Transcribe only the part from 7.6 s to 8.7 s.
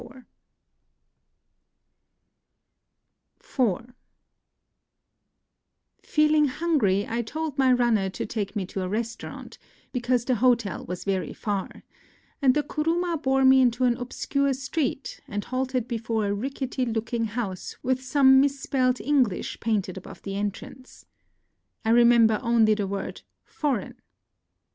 runner to take me